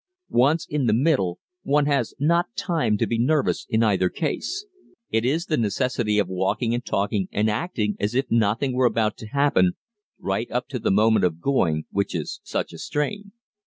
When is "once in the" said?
0.31-0.93